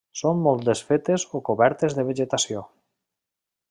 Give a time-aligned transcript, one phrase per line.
[0.19, 2.69] Són molt desfetes o cobertes de vegetació.